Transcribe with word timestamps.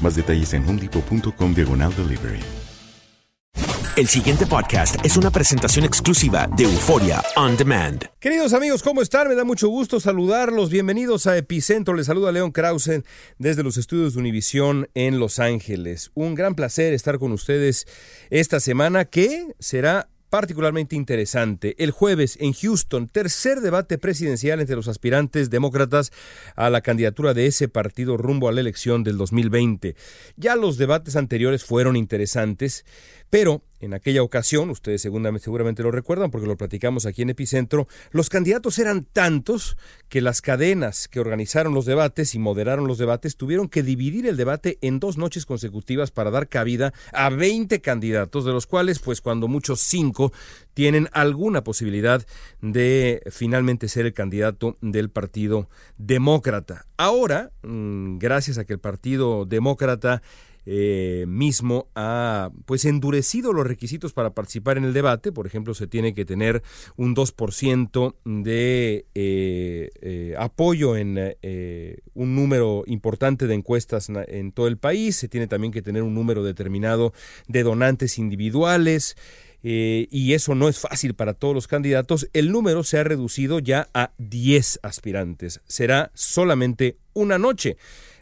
Más 0.00 0.16
detalles 0.16 0.52
en 0.54 0.68
homedepot.com 0.68 1.54
diagonal 1.54 1.94
delivery. 1.96 2.40
El 3.96 4.08
siguiente 4.08 4.44
podcast 4.44 4.96
es 5.06 5.16
una 5.16 5.30
presentación 5.30 5.86
exclusiva 5.86 6.46
de 6.54 6.64
Euforia 6.64 7.22
On 7.34 7.56
Demand. 7.56 8.04
Queridos 8.20 8.52
amigos, 8.52 8.82
¿cómo 8.82 9.00
están? 9.00 9.26
Me 9.26 9.34
da 9.34 9.42
mucho 9.42 9.68
gusto 9.68 10.00
saludarlos. 10.00 10.68
Bienvenidos 10.68 11.26
a 11.26 11.34
Epicentro. 11.38 11.94
Les 11.94 12.04
saluda 12.04 12.30
León 12.30 12.52
Krause 12.52 13.02
desde 13.38 13.62
los 13.62 13.78
estudios 13.78 14.12
de 14.12 14.20
Univisión 14.20 14.90
en 14.92 15.18
Los 15.18 15.38
Ángeles. 15.38 16.10
Un 16.12 16.34
gran 16.34 16.54
placer 16.54 16.92
estar 16.92 17.18
con 17.18 17.32
ustedes 17.32 17.86
esta 18.28 18.60
semana 18.60 19.06
que 19.06 19.54
será 19.60 20.10
particularmente 20.36 20.94
interesante. 20.94 21.82
El 21.82 21.92
jueves 21.92 22.36
en 22.42 22.52
Houston, 22.52 23.08
tercer 23.08 23.62
debate 23.62 23.96
presidencial 23.96 24.60
entre 24.60 24.76
los 24.76 24.86
aspirantes 24.86 25.48
demócratas 25.48 26.12
a 26.56 26.68
la 26.68 26.82
candidatura 26.82 27.32
de 27.32 27.46
ese 27.46 27.68
partido 27.68 28.18
rumbo 28.18 28.46
a 28.46 28.52
la 28.52 28.60
elección 28.60 29.02
del 29.02 29.16
2020. 29.16 29.96
Ya 30.36 30.54
los 30.54 30.76
debates 30.76 31.16
anteriores 31.16 31.64
fueron 31.64 31.96
interesantes, 31.96 32.84
pero 33.30 33.62
en 33.78 33.92
aquella 33.92 34.22
ocasión, 34.22 34.70
ustedes 34.70 35.02
seguramente 35.02 35.82
lo 35.82 35.90
recuerdan 35.90 36.30
porque 36.30 36.46
lo 36.46 36.56
platicamos 36.56 37.04
aquí 37.04 37.22
en 37.22 37.30
Epicentro, 37.30 37.86
los 38.10 38.30
candidatos 38.30 38.78
eran 38.78 39.04
tantos 39.04 39.76
que 40.08 40.22
las 40.22 40.40
cadenas 40.40 41.08
que 41.08 41.20
organizaron 41.20 41.74
los 41.74 41.84
debates 41.84 42.34
y 42.34 42.38
moderaron 42.38 42.86
los 42.86 42.96
debates 42.96 43.36
tuvieron 43.36 43.68
que 43.68 43.82
dividir 43.82 44.26
el 44.26 44.36
debate 44.36 44.78
en 44.80 44.98
dos 44.98 45.18
noches 45.18 45.44
consecutivas 45.44 46.10
para 46.10 46.30
dar 46.30 46.48
cabida 46.48 46.94
a 47.12 47.28
20 47.28 47.80
candidatos, 47.82 48.44
de 48.46 48.52
los 48.52 48.66
cuales, 48.66 48.98
pues 48.98 49.20
cuando 49.20 49.46
muchos 49.46 49.80
cinco 49.80 50.32
tienen 50.72 51.08
alguna 51.12 51.62
posibilidad 51.62 52.26
de 52.62 53.22
finalmente 53.30 53.88
ser 53.88 54.06
el 54.06 54.14
candidato 54.14 54.78
del 54.80 55.10
Partido 55.10 55.68
Demócrata. 55.98 56.86
Ahora, 56.96 57.50
mm, 57.62 58.18
gracias 58.18 58.56
a 58.56 58.64
que 58.64 58.72
el 58.72 58.80
Partido 58.80 59.44
Demócrata 59.44 60.22
eh, 60.68 61.26
mismo 61.28 61.88
ha 61.94 62.50
pues 62.64 62.84
endurecido 62.86 63.52
los 63.52 63.64
requisitos 63.64 64.12
para 64.12 64.34
participar 64.34 64.76
en 64.78 64.84
el 64.84 64.92
debate. 64.92 65.30
Por 65.30 65.46
ejemplo, 65.46 65.74
se 65.74 65.86
tiene 65.86 66.12
que 66.12 66.24
tener 66.24 66.62
un 66.96 67.14
2% 67.14 68.16
de 68.24 69.06
eh, 69.14 69.90
eh, 70.02 70.34
apoyo 70.36 70.96
en 70.96 71.36
un 72.14 72.34
número 72.34 72.82
importante 72.86 73.46
de 73.46 73.54
encuestas 73.54 74.08
en 74.10 74.50
todo 74.50 74.66
el 74.66 74.76
país. 74.76 75.16
Se 75.16 75.28
tiene 75.28 75.46
también 75.46 75.72
que 75.72 75.82
tener 75.82 76.02
un 76.02 76.14
número 76.14 76.42
determinado 76.42 77.12
de 77.46 77.62
donantes 77.62 78.18
individuales. 78.18 79.16
y 79.62 80.32
eso 80.32 80.54
no 80.54 80.68
es 80.68 80.78
fácil 80.78 81.14
para 81.14 81.34
todos 81.34 81.54
los 81.54 81.66
candidatos, 81.66 82.28
el 82.32 82.52
número 82.52 82.84
se 82.84 82.98
ha 82.98 83.04
reducido 83.04 83.58
ya 83.58 83.88
a 83.94 84.12
10 84.18 84.80
aspirantes. 84.82 85.60
Será 85.66 86.10
solamente 86.14 86.98
una 87.14 87.38
noche 87.38 87.76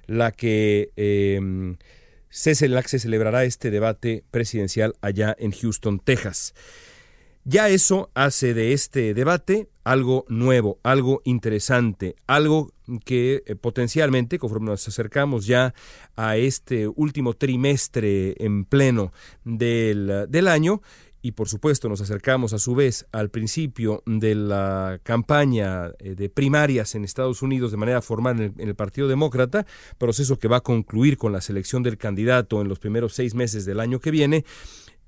la 0.07 0.33
que 0.33 0.91
CECELAC 2.35 2.89
se 2.89 2.99
celebrará 2.99 3.45
este 3.45 3.71
debate 3.71 4.25
presidencial 4.33 4.97
allá 5.01 5.37
en 5.39 5.53
Houston, 5.53 6.01
Texas. 6.01 6.53
Ya 7.45 7.69
eso 7.69 8.11
hace 8.15 8.55
de 8.55 8.73
este 8.73 9.15
debate 9.15 9.69
algo 9.85 10.25
nuevo, 10.29 10.81
algo 10.83 11.21
interesante, 11.25 12.17
algo 12.27 12.73
que 13.05 13.45
eh, 13.47 13.55
potencialmente, 13.55 14.39
conforme 14.41 14.71
nos 14.71 14.89
acercamos 14.89 15.47
ya 15.47 15.75
a 16.17 16.37
este 16.37 16.89
último 16.89 17.35
trimestre 17.35 18.35
en 18.45 18.65
pleno 18.65 19.13
del, 19.45 20.27
del 20.29 20.49
año, 20.49 20.81
y 21.25 21.33
por 21.33 21.49
supuesto 21.49 21.89
nos 21.89 22.03
acercamos 22.03 22.53
a 22.53 22.59
su 22.59 22.75
vez 22.75 23.07
al 23.11 23.31
principio 23.31 24.03
de 24.05 24.35
la 24.35 25.01
campaña 25.03 25.91
eh, 25.99 26.15
de 26.15 26.29
primarias 26.29 26.95
en 26.95 27.03
Estados 27.03 27.41
Unidos 27.41 27.71
de 27.71 27.79
manera 27.79 28.03
formal 28.03 28.39
en 28.59 28.69
el, 28.69 28.75
Partido 28.75 29.09
Demócrata, 29.09 29.65
proceso 29.97 30.39
que 30.39 30.49
va 30.49 30.59
a 30.59 30.61
concluir 30.61 31.17
con 31.17 31.33
la 31.33 31.41
selección 31.41 31.83
del 31.83 31.97
candidato 31.97 32.61
en 32.61 32.69
los 32.69 32.79
primeros 32.79 33.15
seis 33.15 33.35
meses 33.35 33.65
del 33.65 33.81
año 33.81 34.01
que 34.01 34.11
viene, 34.11 34.45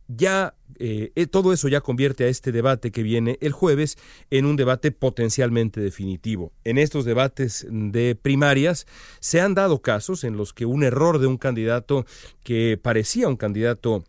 ya 0.08 0.54
eh, 0.78 1.12
eh, 1.16 1.26
todo 1.26 1.52
eso 1.52 1.68
ya 1.68 1.82
convierte 1.82 2.24
a 2.24 2.28
este 2.28 2.50
debate 2.50 2.92
que 2.92 3.02
viene 3.02 3.36
el 3.42 3.52
jueves 3.52 3.98
en 4.30 4.46
un 4.46 4.56
debate 4.56 4.92
potencialmente 4.92 5.82
definitivo. 5.82 6.50
En 6.64 6.78
estos 6.78 7.04
debates 7.04 7.66
de 7.68 8.14
primarias 8.14 8.86
se 9.20 9.42
han 9.42 9.52
dado 9.52 9.82
casos 9.82 10.24
en 10.24 10.38
los 10.38 10.54
que 10.54 10.64
un 10.64 10.82
error 10.82 11.18
de 11.18 11.26
un 11.26 11.36
candidato 11.36 12.06
que 12.42 12.80
parecía 12.82 13.28
un 13.28 13.36
candidato 13.36 14.04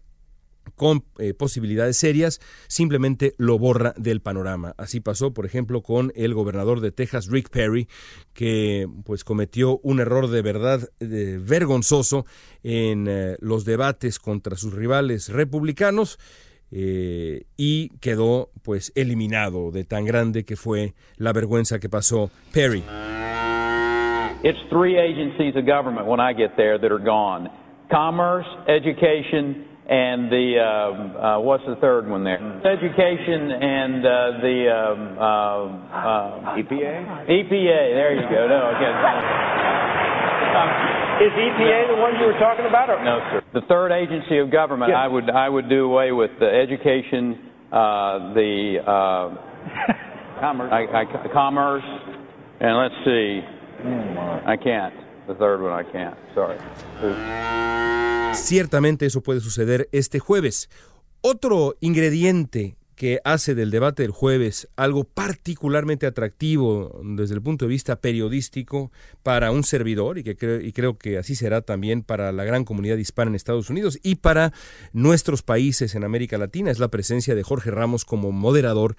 con 0.75 1.03
eh, 1.19 1.33
posibilidades 1.33 1.97
serias, 1.97 2.39
simplemente 2.67 3.33
lo 3.37 3.57
borra 3.57 3.93
del 3.97 4.21
panorama. 4.21 4.73
Así 4.77 4.99
pasó, 4.99 5.33
por 5.33 5.45
ejemplo, 5.45 5.81
con 5.81 6.11
el 6.15 6.33
gobernador 6.33 6.79
de 6.79 6.91
Texas, 6.91 7.27
Rick 7.29 7.49
Perry, 7.49 7.87
que 8.33 8.87
pues 9.05 9.23
cometió 9.23 9.79
un 9.83 9.99
error 9.99 10.29
de 10.29 10.41
verdad 10.41 10.89
eh, 10.99 11.39
vergonzoso 11.41 12.25
en 12.63 13.07
eh, 13.07 13.37
los 13.39 13.65
debates 13.65 14.19
contra 14.19 14.55
sus 14.55 14.73
rivales 14.73 15.29
republicanos. 15.29 16.17
y 16.69 17.89
quedó 18.01 18.49
pues 18.61 18.91
eliminado 18.95 19.71
de 19.71 19.85
tan 19.85 20.03
grande 20.03 20.43
que 20.43 20.57
fue 20.57 20.95
la 21.15 21.31
vergüenza 21.31 21.79
que 21.79 21.87
pasó 21.87 22.29
Perry. 22.51 22.83
It's 24.43 24.59
education, 28.67 29.65
and 29.87 30.29
the 30.29 30.59
um, 30.59 31.15
uh, 31.15 31.39
what's 31.39 31.63
the 31.65 31.77
third 31.79 32.09
one 32.09 32.23
there? 32.23 32.37
Education 32.37 33.51
and 33.51 34.05
uh, 34.05 34.31
the 34.43 34.67
um, 34.67 35.17
uh, 35.17 36.59
EPA. 36.59 37.23
EPA. 37.23 37.79
There 37.95 38.13
you 38.15 38.27
go. 38.27 38.47
No, 38.51 38.67
again. 38.75 38.95
Um, 40.57 40.69
is 41.23 41.31
EPA 41.31 41.87
the 41.87 42.01
one 42.01 42.19
you 42.19 42.27
were 42.27 42.37
talking 42.39 42.65
about? 42.65 42.89
Or? 42.89 43.03
No, 43.03 43.19
sir. 43.31 43.41
The 43.53 43.65
third 43.67 43.91
agency 43.91 44.39
of 44.39 44.51
government. 44.51 44.91
Yes. 44.91 44.99
I 44.99 45.07
would 45.07 45.29
I 45.29 45.47
would 45.47 45.69
do 45.69 45.85
away 45.85 46.11
with 46.11 46.31
the 46.39 46.47
education, 46.47 47.49
uh, 47.71 48.33
the 48.33 48.83
uh, 48.85 50.39
commerce. 50.41 50.71
I, 50.71 50.83
I, 50.83 51.27
commerce, 51.31 51.83
and 52.59 52.77
let's 52.77 52.95
see. 53.05 53.41
I 54.45 54.57
can't. 54.61 54.93
The 55.27 55.35
third 55.35 55.61
one 55.61 55.71
I 55.71 55.83
can't. 55.89 56.17
Sorry. 56.35 56.57
Ciertamente 58.33 59.05
eso 59.05 59.21
puede 59.21 59.41
suceder 59.41 59.89
este 59.91 60.19
jueves. 60.19 60.69
Otro 61.21 61.75
ingrediente 61.79 62.77
que 62.97 63.21
hace 63.23 63.53
del 63.53 63.69
debate 63.69 64.01
del 64.01 64.11
jueves 64.11 64.67
algo 64.75 65.03
particularmente 65.03 66.07
atractivo 66.07 66.99
desde 67.03 67.35
el 67.35 67.43
punto 67.43 67.65
de 67.65 67.69
vista 67.69 68.01
periodístico 68.01 68.91
para 69.21 69.51
un 69.51 69.63
servidor 69.63 70.17
y 70.17 70.23
que 70.23 70.35
creo, 70.35 70.59
y 70.59 70.73
creo 70.73 70.97
que 70.97 71.19
así 71.19 71.35
será 71.35 71.61
también 71.61 72.01
para 72.01 72.31
la 72.31 72.43
gran 72.43 72.65
comunidad 72.65 72.97
hispana 72.97 73.29
en 73.29 73.35
Estados 73.35 73.69
Unidos 73.69 73.99
y 74.01 74.15
para 74.15 74.51
nuestros 74.93 75.43
países 75.43 75.93
en 75.93 76.03
América 76.03 76.39
Latina 76.39 76.71
es 76.71 76.79
la 76.79 76.89
presencia 76.89 77.35
de 77.35 77.43
Jorge 77.43 77.69
Ramos 77.69 78.03
como 78.03 78.31
moderador 78.31 78.95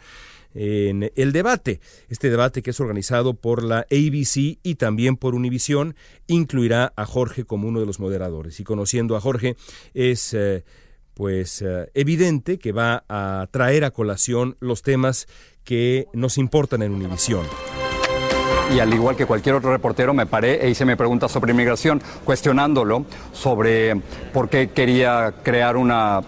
en 0.54 1.10
el 1.16 1.32
debate. 1.32 1.80
Este 2.08 2.30
debate 2.30 2.62
que 2.62 2.70
es 2.70 2.80
organizado 2.80 3.34
por 3.34 3.64
la 3.64 3.80
ABC 3.90 4.58
y 4.62 4.76
también 4.76 5.16
por 5.16 5.34
Univisión 5.34 5.96
incluirá 6.28 6.92
a 6.96 7.04
Jorge 7.04 7.44
como 7.44 7.66
uno 7.66 7.80
de 7.80 7.86
los 7.86 7.98
moderadores. 7.98 8.60
Y 8.60 8.64
conociendo 8.64 9.16
a 9.16 9.20
Jorge 9.20 9.56
es... 9.92 10.34
Eh, 10.34 10.64
pues 11.18 11.62
eh, 11.62 11.90
evidente 11.94 12.60
que 12.60 12.70
va 12.70 13.02
a 13.08 13.48
traer 13.50 13.84
a 13.84 13.90
colación 13.90 14.56
los 14.60 14.82
temas 14.82 15.26
que 15.64 16.06
nos 16.12 16.38
importan 16.38 16.80
en 16.82 16.92
Univisión. 16.92 17.44
Y 18.72 18.78
al 18.78 18.94
igual 18.94 19.16
que 19.16 19.26
cualquier 19.26 19.56
otro 19.56 19.72
reportero 19.72 20.14
me 20.14 20.26
paré 20.26 20.64
e 20.64 20.70
hice 20.70 20.84
mi 20.84 20.94
pregunta 20.94 21.26
sobre 21.28 21.50
inmigración, 21.50 22.00
cuestionándolo 22.24 23.04
sobre 23.32 23.96
por 24.32 24.48
qué 24.48 24.70
quería 24.70 25.34
crear 25.42 25.76
una 25.76 26.20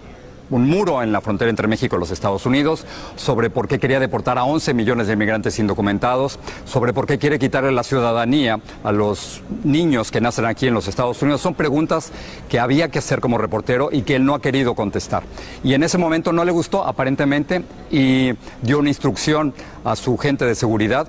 un 0.51 0.69
muro 0.69 1.01
en 1.01 1.11
la 1.11 1.21
frontera 1.21 1.49
entre 1.49 1.67
México 1.67 1.95
y 1.95 1.99
los 1.99 2.11
Estados 2.11 2.45
Unidos, 2.45 2.85
sobre 3.15 3.49
por 3.49 3.67
qué 3.67 3.79
quería 3.79 3.99
deportar 3.99 4.37
a 4.37 4.43
11 4.43 4.73
millones 4.73 5.07
de 5.07 5.13
inmigrantes 5.13 5.57
indocumentados, 5.57 6.37
sobre 6.65 6.93
por 6.93 7.07
qué 7.07 7.17
quiere 7.17 7.39
quitarle 7.39 7.71
la 7.71 7.83
ciudadanía 7.83 8.59
a 8.83 8.91
los 8.91 9.41
niños 9.63 10.11
que 10.11 10.21
nacen 10.21 10.45
aquí 10.45 10.67
en 10.67 10.73
los 10.73 10.87
Estados 10.87 11.21
Unidos. 11.21 11.41
Son 11.41 11.55
preguntas 11.55 12.11
que 12.49 12.59
había 12.59 12.89
que 12.89 12.99
hacer 12.99 13.21
como 13.21 13.37
reportero 13.37 13.89
y 13.91 14.03
que 14.03 14.15
él 14.15 14.25
no 14.25 14.35
ha 14.35 14.41
querido 14.41 14.75
contestar. 14.75 15.23
Y 15.63 15.73
en 15.73 15.83
ese 15.83 15.97
momento 15.97 16.31
no 16.31 16.45
le 16.45 16.51
gustó, 16.51 16.85
aparentemente, 16.85 17.63
y 17.89 18.33
dio 18.61 18.79
una 18.79 18.89
instrucción 18.89 19.53
a 19.83 19.95
su 19.95 20.17
gente 20.17 20.45
de 20.45 20.55
seguridad 20.55 21.07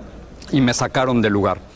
y 0.50 0.61
me 0.61 0.75
sacaron 0.75 1.21
del 1.21 1.33
lugar. 1.33 1.72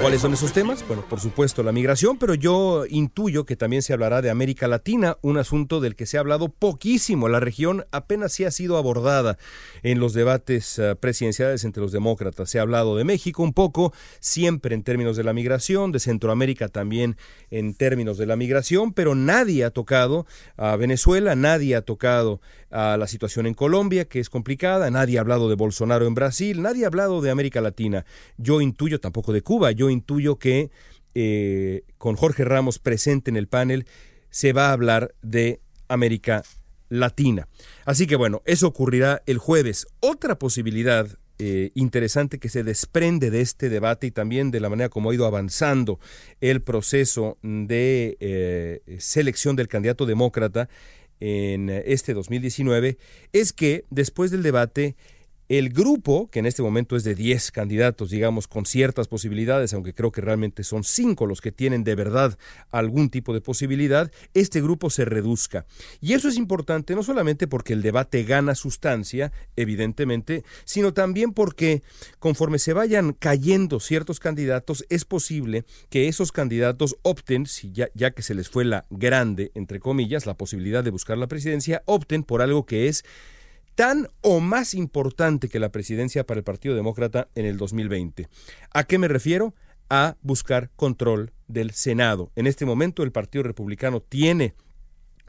¿Cuáles 0.00 0.22
son 0.22 0.32
esos 0.32 0.54
temas? 0.54 0.82
Bueno, 0.88 1.04
por 1.06 1.20
supuesto 1.20 1.62
la 1.62 1.72
migración, 1.72 2.16
pero 2.16 2.32
yo 2.32 2.86
intuyo 2.88 3.44
que 3.44 3.54
también 3.54 3.82
se 3.82 3.92
hablará 3.92 4.22
de 4.22 4.30
América 4.30 4.66
Latina, 4.66 5.18
un 5.20 5.36
asunto 5.36 5.78
del 5.78 5.94
que 5.94 6.06
se 6.06 6.16
ha 6.16 6.20
hablado 6.20 6.48
poquísimo. 6.48 7.28
La 7.28 7.38
región 7.38 7.84
apenas 7.92 8.32
sí 8.32 8.46
ha 8.46 8.50
sido 8.50 8.78
abordada 8.78 9.36
en 9.82 10.00
los 10.00 10.14
debates 10.14 10.78
eh, 10.78 10.96
presidenciales 10.96 11.64
entre 11.64 11.82
los 11.82 11.92
demócratas. 11.92 12.48
Se 12.48 12.58
ha 12.58 12.62
hablado 12.62 12.96
de 12.96 13.04
México 13.04 13.42
un 13.42 13.52
poco, 13.52 13.92
siempre 14.20 14.74
en 14.74 14.84
términos 14.84 15.18
de 15.18 15.24
la 15.24 15.34
migración, 15.34 15.92
de 15.92 16.00
Centroamérica 16.00 16.68
también 16.68 17.18
en 17.50 17.74
términos 17.74 18.16
de 18.16 18.24
la 18.24 18.36
migración, 18.36 18.94
pero 18.94 19.14
nadie 19.14 19.64
ha 19.64 19.70
tocado 19.70 20.24
a 20.56 20.76
Venezuela, 20.76 21.34
nadie 21.34 21.76
ha 21.76 21.82
tocado 21.82 22.40
a 22.70 22.96
la 22.96 23.06
situación 23.06 23.46
en 23.46 23.54
Colombia, 23.54 24.06
que 24.06 24.20
es 24.20 24.30
complicada, 24.30 24.90
nadie 24.90 25.18
ha 25.18 25.20
hablado 25.20 25.48
de 25.48 25.56
Bolsonaro 25.56 26.06
en 26.06 26.14
Brasil, 26.14 26.62
nadie 26.62 26.84
ha 26.84 26.86
hablado 26.86 27.20
de 27.20 27.30
América 27.30 27.60
Latina. 27.60 28.06
Yo 28.38 28.60
intuyo 28.60 29.00
tampoco 29.00 29.32
de 29.32 29.42
Cuba, 29.42 29.72
intuyo 29.90 30.38
que 30.38 30.70
eh, 31.14 31.82
con 31.98 32.16
Jorge 32.16 32.44
Ramos 32.44 32.78
presente 32.78 33.30
en 33.30 33.36
el 33.36 33.48
panel 33.48 33.86
se 34.30 34.52
va 34.52 34.68
a 34.68 34.72
hablar 34.72 35.14
de 35.22 35.60
América 35.88 36.44
Latina. 36.88 37.48
Así 37.84 38.06
que 38.06 38.16
bueno, 38.16 38.42
eso 38.44 38.68
ocurrirá 38.68 39.22
el 39.26 39.38
jueves. 39.38 39.86
Otra 40.00 40.38
posibilidad 40.38 41.08
eh, 41.38 41.70
interesante 41.74 42.38
que 42.38 42.48
se 42.48 42.62
desprende 42.62 43.30
de 43.30 43.40
este 43.40 43.70
debate 43.70 44.06
y 44.06 44.10
también 44.10 44.50
de 44.50 44.60
la 44.60 44.68
manera 44.68 44.88
como 44.88 45.10
ha 45.10 45.14
ido 45.14 45.26
avanzando 45.26 45.98
el 46.40 46.62
proceso 46.62 47.38
de 47.42 48.16
eh, 48.20 48.82
selección 48.98 49.56
del 49.56 49.66
candidato 49.66 50.06
demócrata 50.06 50.68
en 51.18 51.68
este 51.68 52.14
2019 52.14 52.98
es 53.32 53.52
que 53.52 53.84
después 53.90 54.30
del 54.30 54.42
debate 54.42 54.96
el 55.50 55.70
grupo, 55.70 56.30
que 56.30 56.38
en 56.38 56.46
este 56.46 56.62
momento 56.62 56.94
es 56.94 57.02
de 57.02 57.16
10 57.16 57.50
candidatos, 57.50 58.10
digamos, 58.10 58.46
con 58.46 58.66
ciertas 58.66 59.08
posibilidades, 59.08 59.74
aunque 59.74 59.92
creo 59.92 60.12
que 60.12 60.20
realmente 60.20 60.62
son 60.62 60.84
5 60.84 61.26
los 61.26 61.40
que 61.40 61.50
tienen 61.50 61.82
de 61.82 61.96
verdad 61.96 62.38
algún 62.70 63.10
tipo 63.10 63.34
de 63.34 63.40
posibilidad, 63.40 64.12
este 64.32 64.62
grupo 64.62 64.90
se 64.90 65.04
reduzca. 65.04 65.66
Y 66.00 66.12
eso 66.12 66.28
es 66.28 66.36
importante 66.36 66.94
no 66.94 67.02
solamente 67.02 67.48
porque 67.48 67.72
el 67.72 67.82
debate 67.82 68.22
gana 68.22 68.54
sustancia, 68.54 69.32
evidentemente, 69.56 70.44
sino 70.64 70.94
también 70.94 71.32
porque 71.32 71.82
conforme 72.20 72.60
se 72.60 72.72
vayan 72.72 73.12
cayendo 73.12 73.80
ciertos 73.80 74.20
candidatos, 74.20 74.86
es 74.88 75.04
posible 75.04 75.64
que 75.88 76.06
esos 76.06 76.30
candidatos 76.30 76.96
opten, 77.02 77.46
ya 77.74 78.12
que 78.12 78.22
se 78.22 78.36
les 78.36 78.48
fue 78.48 78.64
la 78.64 78.86
grande, 78.88 79.50
entre 79.56 79.80
comillas, 79.80 80.26
la 80.26 80.34
posibilidad 80.34 80.84
de 80.84 80.90
buscar 80.90 81.18
la 81.18 81.26
presidencia, 81.26 81.82
opten 81.86 82.22
por 82.22 82.40
algo 82.40 82.66
que 82.66 82.86
es 82.86 83.04
tan 83.74 84.08
o 84.20 84.40
más 84.40 84.74
importante 84.74 85.48
que 85.48 85.60
la 85.60 85.72
presidencia 85.72 86.24
para 86.24 86.38
el 86.38 86.44
Partido 86.44 86.74
Demócrata 86.74 87.28
en 87.34 87.46
el 87.46 87.56
2020. 87.56 88.28
¿A 88.72 88.84
qué 88.84 88.98
me 88.98 89.08
refiero? 89.08 89.54
A 89.88 90.16
buscar 90.22 90.70
control 90.76 91.32
del 91.48 91.72
Senado. 91.72 92.30
En 92.36 92.46
este 92.46 92.66
momento 92.66 93.02
el 93.02 93.12
Partido 93.12 93.42
Republicano 93.42 94.00
tiene 94.00 94.54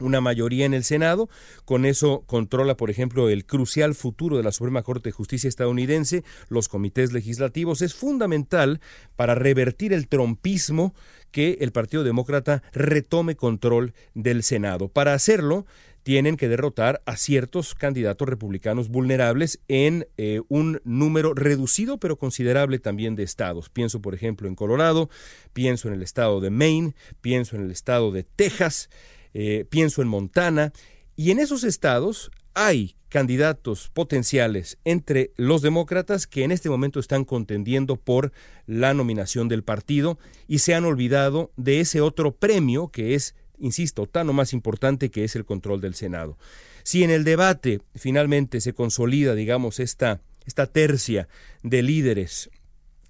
una 0.02 0.20
mayoría 0.20 0.66
en 0.66 0.74
el 0.74 0.84
Senado. 0.84 1.28
Con 1.64 1.84
eso 1.86 2.24
controla, 2.26 2.76
por 2.76 2.90
ejemplo, 2.90 3.28
el 3.28 3.46
crucial 3.46 3.94
futuro 3.94 4.36
de 4.36 4.42
la 4.42 4.52
Suprema 4.52 4.82
Corte 4.82 5.08
de 5.08 5.12
Justicia 5.12 5.48
estadounidense, 5.48 6.24
los 6.48 6.68
comités 6.68 7.12
legislativos. 7.12 7.82
Es 7.82 7.94
fundamental 7.94 8.80
para 9.16 9.34
revertir 9.34 9.92
el 9.92 10.08
trompismo 10.08 10.94
que 11.30 11.58
el 11.60 11.72
Partido 11.72 12.04
Demócrata 12.04 12.62
retome 12.72 13.36
control 13.36 13.94
del 14.14 14.42
Senado. 14.42 14.88
Para 14.88 15.14
hacerlo, 15.14 15.66
tienen 16.02 16.36
que 16.36 16.48
derrotar 16.48 17.02
a 17.06 17.16
ciertos 17.16 17.74
candidatos 17.74 18.28
republicanos 18.28 18.88
vulnerables 18.88 19.60
en 19.68 20.06
eh, 20.16 20.40
un 20.48 20.80
número 20.84 21.34
reducido 21.34 21.98
pero 21.98 22.16
considerable 22.16 22.78
también 22.78 23.14
de 23.14 23.22
estados. 23.22 23.68
Pienso, 23.68 24.00
por 24.00 24.14
ejemplo, 24.14 24.48
en 24.48 24.54
Colorado, 24.54 25.10
pienso 25.52 25.88
en 25.88 25.94
el 25.94 26.02
estado 26.02 26.40
de 26.40 26.50
Maine, 26.50 26.94
pienso 27.20 27.56
en 27.56 27.62
el 27.62 27.70
estado 27.70 28.12
de 28.12 28.24
Texas, 28.24 28.90
eh, 29.34 29.64
pienso 29.68 30.02
en 30.02 30.08
Montana, 30.08 30.72
y 31.16 31.30
en 31.30 31.38
esos 31.38 31.64
estados 31.64 32.30
hay 32.54 32.96
candidatos 33.08 33.90
potenciales 33.92 34.78
entre 34.84 35.32
los 35.36 35.60
demócratas 35.60 36.26
que 36.26 36.44
en 36.44 36.50
este 36.50 36.70
momento 36.70 36.98
están 36.98 37.24
contendiendo 37.26 37.96
por 37.96 38.32
la 38.66 38.94
nominación 38.94 39.48
del 39.48 39.62
partido 39.62 40.18
y 40.48 40.60
se 40.60 40.74
han 40.74 40.86
olvidado 40.86 41.52
de 41.56 41.80
ese 41.80 42.00
otro 42.00 42.34
premio 42.34 42.88
que 42.88 43.14
es 43.14 43.34
insisto, 43.62 44.06
tan 44.06 44.28
o 44.28 44.32
más 44.32 44.52
importante 44.52 45.10
que 45.10 45.24
es 45.24 45.36
el 45.36 45.46
control 45.46 45.80
del 45.80 45.94
Senado. 45.94 46.36
Si 46.82 47.02
en 47.02 47.10
el 47.10 47.24
debate 47.24 47.80
finalmente 47.94 48.60
se 48.60 48.74
consolida, 48.74 49.34
digamos, 49.34 49.80
esta, 49.80 50.20
esta 50.44 50.66
tercia 50.66 51.28
de 51.62 51.82
líderes, 51.82 52.50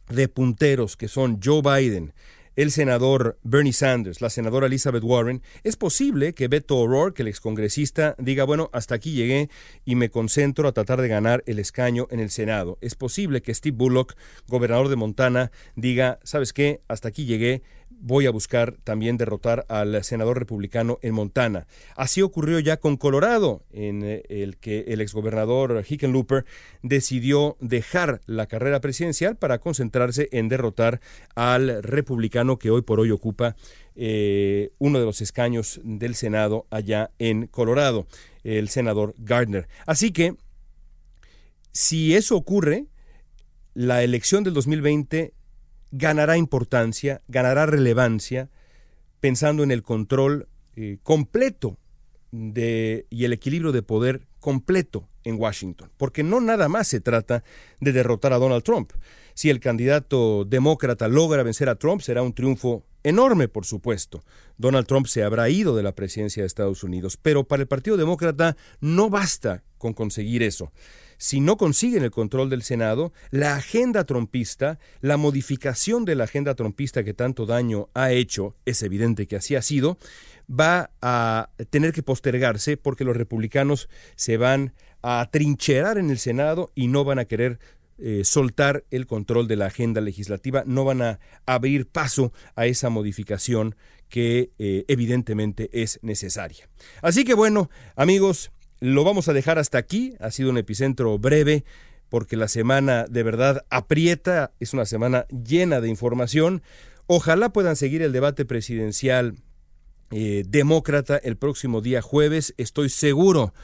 de 0.09 0.29
punteros 0.29 0.97
que 0.97 1.09
son 1.09 1.41
Joe 1.43 1.63
Biden, 1.63 2.13
el 2.55 2.71
senador 2.71 3.39
Bernie 3.43 3.73
Sanders, 3.73 4.21
la 4.21 4.29
senadora 4.29 4.67
Elizabeth 4.67 5.03
Warren, 5.03 5.43
es 5.63 5.77
posible 5.77 6.35
que 6.35 6.49
Beto 6.49 6.77
O'Rourke, 6.77 7.23
el 7.23 7.29
excongresista, 7.29 8.15
diga, 8.19 8.45
bueno, 8.45 8.69
hasta 8.75 8.95
aquí 8.95 9.13
llegué 9.13 9.49
y 9.87 9.95
me 9.95 10.11
concentro 10.11 10.69
a 10.69 10.73
tratar 10.73 11.01
de 11.01 11.09
ganar 11.09 11.43
el 11.47 11.59
escaño 11.59 12.09
en 12.11 12.21
el 12.21 12.29
Senado. 12.29 12.77
Es 12.83 12.95
posible 12.95 13.41
que 13.41 13.55
Steve 13.55 13.77
Bullock, 13.77 14.15
gobernador 14.49 14.91
de 14.91 14.97
Montana, 14.97 15.51
diga, 15.77 16.19
¿sabes 16.25 16.53
qué? 16.53 16.83
Hasta 16.89 17.09
aquí 17.09 17.25
llegué, 17.25 17.63
voy 18.01 18.27
a 18.27 18.31
buscar 18.31 18.77
también 18.85 19.17
derrotar 19.17 19.65
al 19.69 20.03
senador 20.05 20.39
republicano 20.39 20.99
en 21.03 21.15
Montana. 21.15 21.67
Así 21.97 22.23
ocurrió 22.23 22.59
ya 22.59 22.77
con 22.77 22.97
Colorado, 22.97 23.63
en 23.73 24.03
eh, 24.03 24.23
el 24.29 24.57
que 24.59 24.85
el 24.89 25.01
exgobernador 25.01 25.85
Hickenlooper 25.89 26.45
decidió 26.83 27.57
dejar 27.61 28.21
la 28.27 28.47
carrera 28.47 28.81
presidencial 28.81 29.37
para 29.37 29.59
concentrarse 29.59 30.29
en 30.33 30.49
derrotar 30.49 31.01
al 31.35 31.83
republicano 31.83 32.59
que 32.59 32.71
hoy 32.71 32.83
por 32.83 33.01
hoy 33.01 33.11
ocupa 33.11 33.57
eh, 33.95 34.71
uno 34.79 34.99
de 34.99 35.05
los 35.05 35.21
escaños 35.21 35.81
del 35.85 36.15
Senado 36.15 36.67
allá 36.71 37.11
en 37.19 37.47
Colorado, 37.47 38.07
el 38.45 38.69
senador 38.69 39.15
Gardner. 39.19 39.69
Así 39.87 40.13
que, 40.13 40.37
si 41.73 42.15
eso 42.15 42.37
ocurre, 42.37 42.87
la 43.75 44.03
elección 44.03 44.45
del 44.45 44.55
2020 44.55 45.33
ganará 45.93 46.37
importancia, 46.37 47.21
ganará 47.29 47.67
relevancia, 47.67 48.51
pensando 49.21 49.63
en 49.63 49.71
el 49.71 49.83
control 49.83 50.49
eh, 50.75 50.99
completo 51.03 51.79
y 52.33 53.25
el 53.25 53.33
equilibrio 53.35 53.73
de 53.73 53.83
poder 53.83 54.27
completo 54.41 55.07
en 55.23 55.39
Washington, 55.39 55.93
porque 55.99 56.23
no 56.23 56.41
nada 56.41 56.69
más 56.69 56.89
se 56.89 57.01
trata 57.01 57.45
de 57.79 57.93
derrotar 57.93 58.33
a 58.33 58.39
Donald 58.39 58.65
Trump. 58.65 58.91
Si 59.35 59.51
el 59.51 59.61
candidato 59.61 60.45
demócrata 60.47 61.09
logra 61.09 61.43
vencer 61.43 61.69
a 61.69 61.77
Trump, 61.77 62.01
será 62.01 62.23
un 62.23 62.33
triunfo 62.33 62.85
enorme, 63.03 63.49
por 63.49 63.67
supuesto. 63.67 64.25
Donald 64.57 64.87
Trump 64.87 65.07
se 65.07 65.23
habrá 65.23 65.51
ido 65.51 65.77
de 65.77 65.83
la 65.83 65.95
presidencia 65.95 66.43
de 66.43 66.47
Estados 66.47 66.83
Unidos, 66.83 67.19
pero 67.21 67.45
para 67.45 67.63
el 67.63 67.69
Partido 67.69 67.99
Demócrata 67.99 68.57
no 68.81 69.11
basta 69.11 69.63
con 69.77 69.93
conseguir 69.93 70.43
eso 70.43 70.73
si 71.23 71.39
no 71.39 71.57
consiguen 71.57 72.03
el 72.03 72.11
control 72.11 72.51
del 72.51 72.65
Senado, 72.65 73.13
la 73.31 73.55
agenda 73.55 74.03
trompista, 74.03 74.81
la 75.01 75.17
modificación 75.17 76.05
de 76.05 76.17
la 76.17 76.25
agenda 76.25 76.57
trompista 76.57 77.05
que 77.05 77.15
tanto 77.15 77.47
daño 77.47 77.91
ha 77.95 78.11
hecho, 78.11 78.57
es 78.65 78.83
evidente 78.83 79.29
que 79.29 79.37
así 79.37 79.55
ha 79.55 79.63
sido, 79.63 79.99
va 80.51 80.91
a 81.01 81.51
tener 81.71 81.93
que 81.93 82.03
postergarse 82.03 82.77
porque 82.77 83.05
los 83.05 83.17
republicanos 83.17 83.89
se 84.17 84.37
van 84.37 84.75
a 85.01 85.29
trincherar 85.31 85.97
en 85.97 86.11
el 86.11 86.19
Senado 86.19 86.73
y 86.75 86.89
no 86.89 87.05
van 87.05 87.21
a 87.21 87.27
querer 87.27 87.61
eh, 87.99 88.23
soltar 88.25 88.85
el 88.91 89.07
control 89.07 89.47
de 89.47 89.55
la 89.55 89.67
agenda 89.67 90.01
legislativa, 90.01 90.65
no 90.67 90.85
van 90.85 91.03
a 91.03 91.21
abrir 91.47 91.87
paso 91.87 92.33
a 92.57 92.67
esa 92.67 92.91
modificación 92.91 93.77
que 94.09 94.51
eh, 94.59 94.85
evidentemente 94.89 95.71
es 95.73 96.01
necesaria. 96.03 96.69
Así 97.01 97.23
que 97.23 97.35
bueno, 97.35 97.71
amigos, 97.95 98.51
lo 98.83 99.05
vamos 99.05 99.29
a 99.29 99.33
dejar 99.33 99.61
hasta 99.61 99.79
aquí. 99.79 100.15
Ha 100.19 100.33
sido 100.33 100.51
un 100.51 100.59
epicentro 100.59 101.17
breve 101.17 101.65
porque 102.09 102.37
la 102.37 102.49
semana 102.49 103.07
de 103.09 103.23
verdad 103.23 103.65
aprieta. 103.71 104.53
Es 104.59 104.75
una 104.75 104.87
semana 104.87 105.25
llena 105.29 105.81
de 105.81 105.89
información. 105.89 106.63
Ojalá 107.07 107.53
puedan 107.53 107.77
seguir 107.77 108.03
el 108.03 108.11
debate 108.11 108.45
presidencial 108.45 109.37
eh, 110.11 110.43
demócrata 110.49 111.17
el 111.17 111.37
próximo 111.37 111.81
día 111.81 112.03
jueves. 112.03 112.55
Estoy 112.57 112.89
seguro 112.89 113.55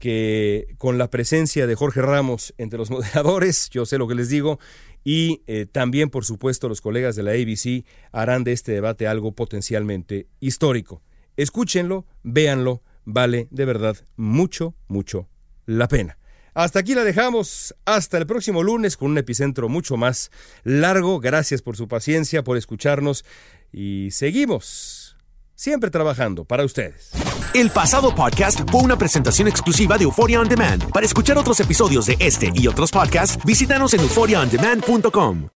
que 0.00 0.74
con 0.76 0.98
la 0.98 1.08
presencia 1.08 1.68
de 1.68 1.76
Jorge 1.76 2.02
Ramos 2.02 2.52
entre 2.58 2.80
los 2.80 2.90
moderadores, 2.90 3.70
yo 3.70 3.86
sé 3.86 3.96
lo 3.96 4.08
que 4.08 4.16
les 4.16 4.28
digo, 4.28 4.58
y 5.04 5.42
eh, 5.46 5.66
también, 5.70 6.10
por 6.10 6.24
supuesto, 6.24 6.68
los 6.68 6.80
colegas 6.80 7.14
de 7.14 7.22
la 7.22 7.30
ABC 7.30 7.86
harán 8.10 8.42
de 8.42 8.54
este 8.54 8.72
debate 8.72 9.06
algo 9.06 9.30
potencialmente 9.30 10.26
histórico. 10.40 11.00
Escúchenlo, 11.36 12.06
véanlo, 12.24 12.82
vale 13.08 13.48
de 13.50 13.64
verdad 13.64 13.96
mucho, 14.16 14.74
mucho 14.86 15.28
la 15.64 15.88
pena. 15.88 16.18
Hasta 16.54 16.80
aquí 16.80 16.94
la 16.94 17.04
dejamos. 17.04 17.74
Hasta 17.84 18.18
el 18.18 18.26
próximo 18.26 18.62
lunes 18.62 18.96
con 18.96 19.12
un 19.12 19.18
epicentro 19.18 19.68
mucho 19.68 19.96
más 19.96 20.30
largo. 20.64 21.20
Gracias 21.20 21.62
por 21.62 21.76
su 21.76 21.88
paciencia, 21.88 22.44
por 22.44 22.56
escucharnos 22.56 23.24
y 23.72 24.10
seguimos 24.10 25.16
siempre 25.54 25.90
trabajando 25.90 26.44
para 26.44 26.64
ustedes. 26.64 27.12
El 27.54 27.70
pasado 27.70 28.14
podcast 28.14 28.60
fue 28.70 28.82
una 28.82 28.98
presentación 28.98 29.48
exclusiva 29.48 29.96
de 29.96 30.04
Euphoria 30.04 30.40
On 30.40 30.48
Demand. 30.48 30.90
Para 30.90 31.06
escuchar 31.06 31.38
otros 31.38 31.60
episodios 31.60 32.06
de 32.06 32.16
este 32.18 32.50
y 32.54 32.66
otros 32.66 32.90
podcasts, 32.90 33.42
visítanos 33.44 33.94
en 33.94 34.00
euphoriaondemand.com. 34.00 35.48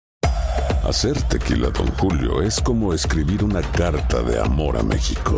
Hacer 0.83 1.21
tequila, 1.23 1.69
Don 1.69 1.87
Julio, 1.93 2.41
es 2.41 2.59
como 2.59 2.93
escribir 2.93 3.43
una 3.43 3.61
carta 3.61 4.21
de 4.21 4.39
amor 4.39 4.77
a 4.77 4.83
México. 4.83 5.37